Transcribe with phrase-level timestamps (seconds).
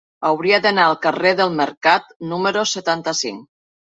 [0.27, 3.45] Hauria d'anar al carrer del Mercat número setanta-cinc.